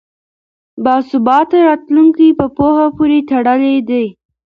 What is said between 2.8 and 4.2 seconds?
پورې تړلی دی.